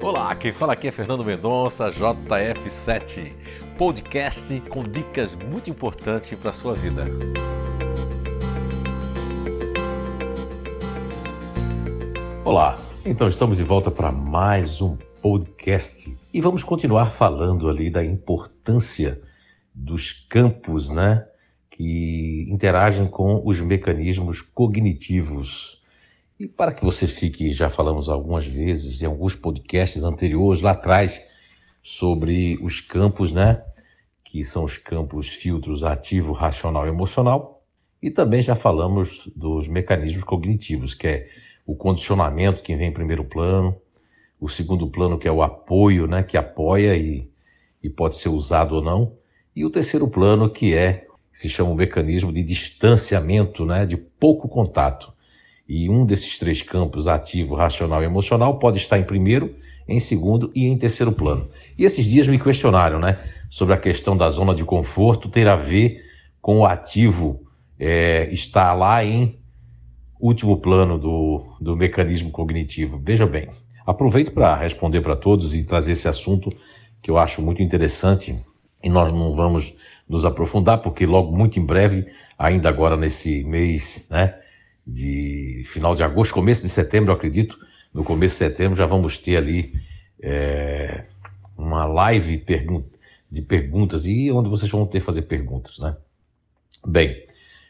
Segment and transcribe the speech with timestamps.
[0.00, 3.32] Olá, quem fala aqui é Fernando Mendonça, JF7,
[3.76, 7.04] podcast com dicas muito importantes para a sua vida.
[12.44, 18.04] Olá, então estamos de volta para mais um podcast e vamos continuar falando ali da
[18.04, 19.20] importância
[19.74, 21.26] dos campos, né,
[21.68, 25.77] que interagem com os mecanismos cognitivos.
[26.38, 31.20] E para que você fique, já falamos algumas vezes em alguns podcasts anteriores lá atrás
[31.82, 33.60] sobre os campos, né,
[34.22, 37.64] que são os campos filtros ativo, racional e emocional,
[38.00, 41.28] e também já falamos dos mecanismos cognitivos, que é
[41.66, 43.76] o condicionamento que vem em primeiro plano,
[44.40, 47.28] o segundo plano que é o apoio, né, que apoia e,
[47.82, 49.12] e pode ser usado ou não,
[49.56, 54.48] e o terceiro plano que é se chama o mecanismo de distanciamento, né, de pouco
[54.48, 55.17] contato.
[55.68, 59.54] E um desses três campos, ativo, racional e emocional, pode estar em primeiro,
[59.86, 61.48] em segundo e em terceiro plano.
[61.76, 63.18] E esses dias me questionaram, né,
[63.50, 66.02] sobre a questão da zona de conforto ter a ver
[66.40, 67.42] com o ativo
[67.78, 69.38] é, estar lá em
[70.18, 73.00] último plano do, do mecanismo cognitivo.
[73.02, 73.48] Veja bem,
[73.86, 76.50] aproveito para responder para todos e trazer esse assunto
[77.00, 78.36] que eu acho muito interessante
[78.82, 79.74] e nós não vamos
[80.08, 82.06] nos aprofundar porque logo muito em breve,
[82.38, 84.34] ainda agora nesse mês, né,
[84.88, 87.58] de final de agosto, começo de setembro, acredito,
[87.92, 89.72] no começo de setembro já vamos ter ali
[90.20, 91.04] é,
[91.56, 92.42] uma live
[93.30, 95.94] de perguntas e onde vocês vão ter que fazer perguntas, né?
[96.86, 97.26] Bem,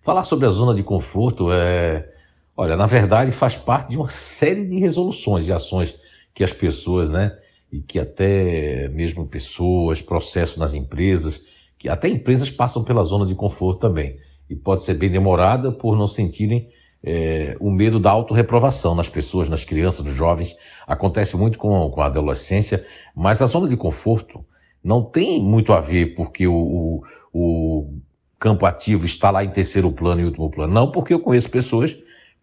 [0.00, 2.08] falar sobre a zona de conforto é
[2.56, 5.96] Olha, na verdade faz parte de uma série de resoluções e ações
[6.34, 7.36] que as pessoas, né,
[7.70, 11.42] e que até mesmo pessoas, processos nas empresas,
[11.78, 14.18] que até empresas passam pela zona de conforto também.
[14.48, 16.68] E pode ser bem demorada por não sentirem
[17.04, 20.56] é, o medo da autorreprovação nas pessoas, nas crianças, nos jovens.
[20.86, 24.44] Acontece muito com, com a adolescência, mas a zona de conforto
[24.82, 28.00] não tem muito a ver porque o, o, o
[28.38, 30.72] campo ativo está lá em terceiro plano e último plano.
[30.72, 31.96] Não, porque eu conheço pessoas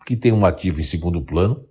[0.06, 1.64] que tem um ativo em segundo plano,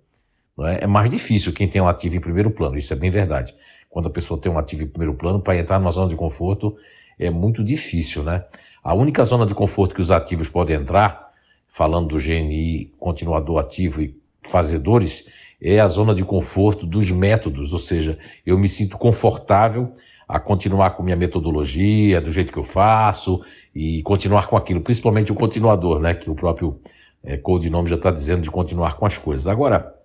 [0.61, 0.83] é?
[0.83, 0.87] é?
[0.87, 3.55] mais difícil quem tem um ativo em primeiro plano, isso é bem verdade.
[3.89, 6.75] Quando a pessoa tem um ativo em primeiro plano, para entrar numa zona de conforto
[7.17, 8.45] é muito difícil, né?
[8.81, 11.28] A única zona de conforto que os ativos podem entrar,
[11.69, 15.25] falando do GNI, continuador ativo e fazedores,
[15.61, 19.93] é a zona de conforto dos métodos, ou seja, eu me sinto confortável
[20.27, 23.41] a continuar com minha metodologia, do jeito que eu faço
[23.73, 26.79] e continuar com aquilo, principalmente o continuador, né, que o próprio
[27.23, 29.47] é, codinome já está dizendo de continuar com as coisas.
[29.47, 29.98] Agora,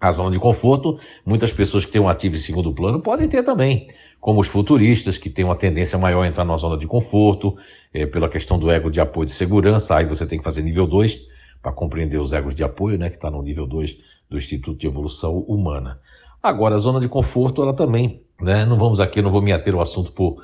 [0.00, 3.42] a zona de conforto, muitas pessoas que têm um ativo em segundo plano podem ter
[3.42, 3.88] também,
[4.20, 7.56] como os futuristas, que têm uma tendência maior a entrar na zona de conforto,
[7.92, 10.86] é, pela questão do ego de apoio de segurança, aí você tem que fazer nível
[10.86, 11.20] 2
[11.60, 13.98] para compreender os egos de apoio, né, que está no nível 2
[14.30, 16.00] do Instituto de Evolução Humana.
[16.40, 19.74] Agora, a zona de conforto, ela também, né, não vamos aqui, não vou me ater
[19.74, 20.42] ao assunto, por,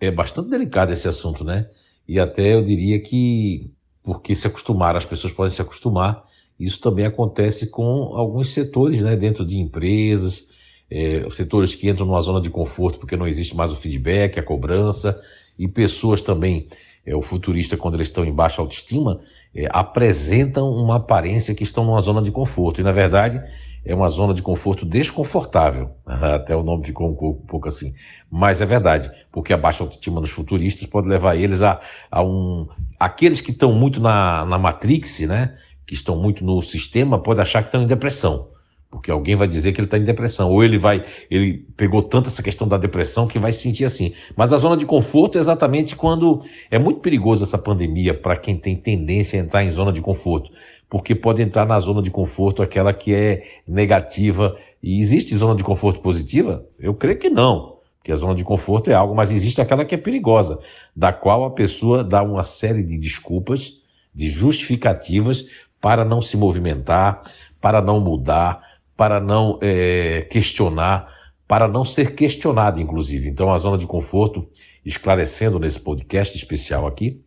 [0.00, 1.68] é bastante delicado esse assunto, né,
[2.08, 3.70] e até eu diria que
[4.04, 6.22] porque se acostumar, as pessoas podem se acostumar.
[6.58, 10.46] Isso também acontece com alguns setores, né, dentro de empresas,
[10.90, 14.42] é, setores que entram numa zona de conforto porque não existe mais o feedback, a
[14.42, 15.20] cobrança,
[15.58, 16.68] e pessoas também,
[17.06, 19.20] é, o futurista, quando eles estão em baixa autoestima,
[19.54, 22.80] é, apresentam uma aparência que estão numa zona de conforto.
[22.80, 23.42] E, na verdade,
[23.84, 25.90] é uma zona de conforto desconfortável.
[26.06, 27.94] Até o nome ficou um pouco, um pouco, assim.
[28.30, 32.66] Mas é verdade, porque a baixa autoestima dos futuristas pode levar eles a, a um.
[32.98, 35.56] Aqueles que estão muito na, na Matrix, né?
[35.86, 38.48] Que estão muito no sistema, pode achar que estão em depressão.
[38.94, 40.50] Porque alguém vai dizer que ele está em depressão.
[40.52, 44.14] Ou ele vai, ele pegou tanto essa questão da depressão que vai se sentir assim.
[44.36, 48.56] Mas a zona de conforto é exatamente quando é muito perigoso essa pandemia para quem
[48.56, 50.52] tem tendência a entrar em zona de conforto.
[50.88, 54.56] Porque pode entrar na zona de conforto aquela que é negativa.
[54.80, 56.64] E existe zona de conforto positiva?
[56.78, 57.78] Eu creio que não.
[57.98, 60.60] Porque a zona de conforto é algo, mas existe aquela que é perigosa,
[60.94, 63.80] da qual a pessoa dá uma série de desculpas,
[64.14, 65.46] de justificativas
[65.84, 67.20] para não se movimentar,
[67.60, 68.58] para não mudar,
[68.96, 71.12] para não é, questionar,
[71.46, 73.28] para não ser questionado, inclusive.
[73.28, 74.48] Então, a zona de conforto,
[74.82, 77.22] esclarecendo nesse podcast especial aqui,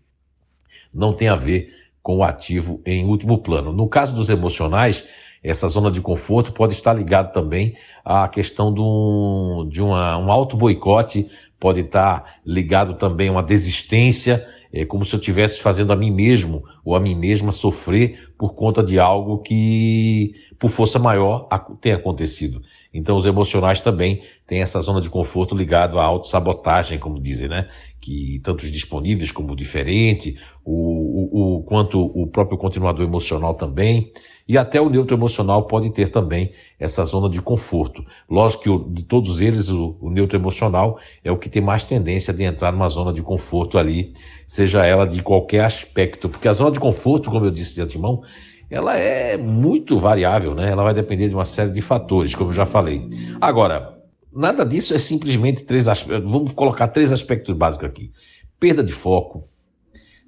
[0.92, 1.70] não tem a ver
[2.02, 3.72] com o ativo em último plano.
[3.72, 5.08] No caso dos emocionais,
[5.44, 11.82] essa zona de conforto pode estar ligado também à questão de uma, um auto-boicote, pode
[11.82, 16.64] estar ligado também a uma desistência, é como se eu estivesse fazendo a mim mesmo
[16.84, 21.48] ou a mim mesma sofrer por conta de algo que, por força maior,
[21.80, 22.62] tem acontecido.
[22.98, 27.70] Então, os emocionais também têm essa zona de conforto ligado à autossabotagem, como dizem, né?
[28.02, 30.36] Que tanto os disponíveis como o diferente,
[30.66, 34.12] o, o, o, quanto o próprio continuador emocional também,
[34.48, 38.04] e até o neutro emocional pode ter também essa zona de conforto.
[38.28, 41.84] Lógico que o, de todos eles, o, o neutro emocional é o que tem mais
[41.84, 44.14] tendência de entrar numa zona de conforto ali,
[44.48, 48.24] seja ela de qualquer aspecto, porque a zona de conforto, como eu disse de antemão,
[48.70, 50.70] ela é muito variável, né?
[50.70, 53.10] Ela vai depender de uma série de fatores, como eu já falei.
[53.40, 53.98] Agora,
[54.34, 56.30] nada disso é simplesmente três aspectos.
[56.30, 58.12] Vamos colocar três aspectos básicos aqui:
[58.60, 59.44] perda de foco,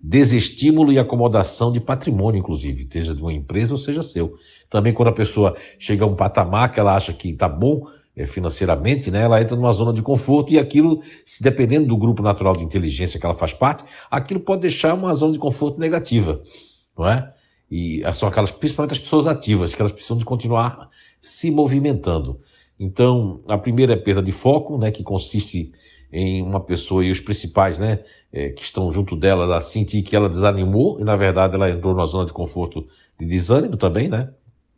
[0.02, 4.34] desestímulo e acomodação de patrimônio, inclusive, seja de uma empresa ou seja seu.
[4.70, 8.26] Também quando a pessoa chega a um patamar que ela acha que está bom é,
[8.26, 12.56] financeiramente, né, ela entra numa zona de conforto e aquilo, se dependendo do grupo natural
[12.56, 16.42] de inteligência que ela faz parte, aquilo pode deixar uma zona de conforto negativa,
[16.98, 17.34] não é?
[17.72, 20.90] E são aquelas, principalmente as pessoas ativas, que elas precisam de continuar
[21.22, 22.40] se movimentando.
[22.80, 25.72] Então, a primeira é perda de foco, né, que consiste
[26.12, 28.00] em uma pessoa e os principais, né,
[28.32, 31.94] é, que estão junto dela, ela sentir que ela desanimou e na verdade ela entrou
[31.94, 32.88] numa zona de conforto
[33.20, 34.30] de desânimo também, né?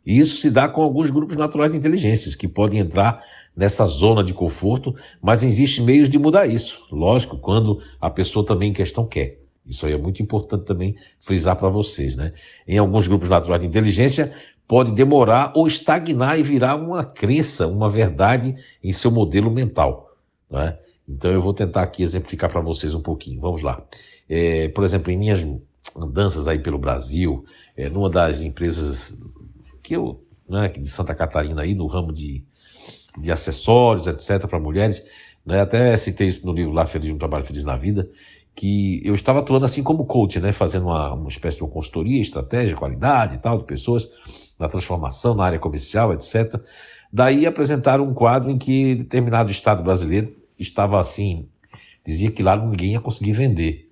[0.04, 3.22] E isso se dá com alguns grupos naturais de inteligências que podem entrar
[3.56, 6.84] nessa zona de conforto, mas existem meios de mudar isso.
[6.90, 9.38] Lógico, quando a pessoa também em questão quer.
[9.66, 12.32] Isso aí é muito importante também frisar para vocês, né?
[12.66, 14.34] Em alguns grupos naturais de inteligência,
[14.66, 20.16] pode demorar ou estagnar e virar uma crença, uma verdade em seu modelo mental,
[20.50, 20.78] né?
[21.08, 23.40] Então eu vou tentar aqui exemplificar para vocês um pouquinho.
[23.40, 23.84] Vamos lá.
[24.28, 25.44] É, por exemplo, em minhas
[25.96, 27.44] andanças aí pelo Brasil,
[27.76, 29.14] é, numa das empresas
[29.82, 32.42] que eu, né, de Santa Catarina aí, no ramo de,
[33.18, 35.04] de acessórios, etc., para mulheres,
[35.44, 38.08] né, até citei isso no livro lá, Feliz um Trabalho Feliz na Vida,
[38.54, 42.20] que eu estava atuando assim como coach, né, fazendo uma, uma espécie de uma consultoria,
[42.20, 44.08] estratégia, qualidade e tal, de pessoas,
[44.58, 46.60] na transformação, na área comercial, etc.
[47.12, 51.48] Daí apresentaram um quadro em que determinado estado brasileiro estava assim,
[52.04, 53.90] dizia que lá ninguém ia conseguir vender.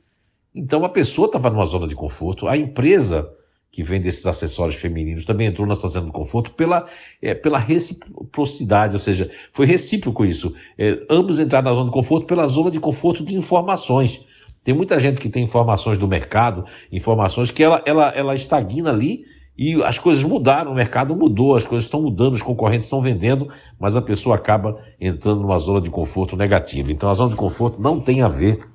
[0.54, 3.30] Então a pessoa estava numa zona de conforto, a empresa
[3.70, 6.86] que vende esses acessórios femininos também entrou nessa zona de conforto pela,
[7.22, 10.54] é, pela reciprocidade, ou seja, foi recíproco isso.
[10.76, 14.20] É, ambos entraram na zona de conforto pela zona de conforto de informações.
[14.64, 19.24] Tem muita gente que tem informações do mercado, informações que ela, ela, ela estagna ali
[19.56, 23.48] e as coisas mudaram, o mercado mudou, as coisas estão mudando, os concorrentes estão vendendo,
[23.78, 26.90] mas a pessoa acaba entrando numa zona de conforto negativa.
[26.90, 28.69] Então a zona de conforto não tem a ver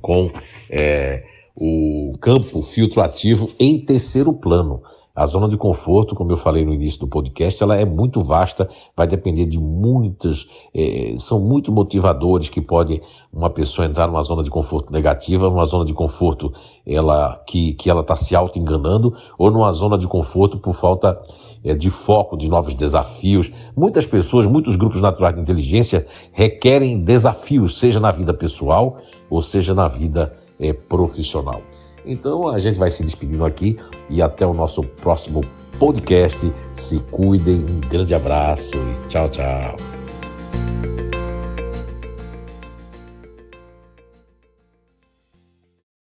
[0.00, 0.30] com
[0.70, 1.24] é,
[1.54, 4.82] o campo filtro ativo em terceiro plano.
[5.18, 8.68] A zona de conforto, como eu falei no início do podcast, ela é muito vasta,
[8.96, 14.44] vai depender de muitas, é, são muito motivadores que podem uma pessoa entrar numa zona
[14.44, 16.52] de conforto negativa, numa zona de conforto
[16.86, 21.20] ela que, que ela está se auto-enganando, ou numa zona de conforto por falta
[21.64, 23.50] é, de foco, de novos desafios.
[23.76, 28.98] Muitas pessoas, muitos grupos naturais de inteligência requerem desafios, seja na vida pessoal
[29.28, 31.60] ou seja na vida é, profissional.
[32.08, 33.78] Então a gente vai se despedindo aqui
[34.08, 35.42] e até o nosso próximo
[35.78, 36.50] podcast.
[36.72, 39.76] Se cuidem, um grande abraço e tchau, tchau.